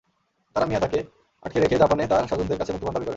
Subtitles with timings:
[0.55, 0.99] তাঁরা মিয়াতাকে
[1.45, 3.09] আটকে রেখে জাপানে তাঁর স্বজনদের কাছে মুক্তিপণ দাবি করেন।